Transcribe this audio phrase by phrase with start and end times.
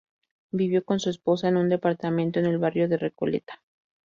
[0.51, 3.61] Vivió con su esposa en un departamento en el barrio de Recoleta.